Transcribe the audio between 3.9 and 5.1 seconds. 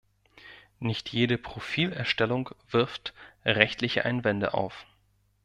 Einwände auf.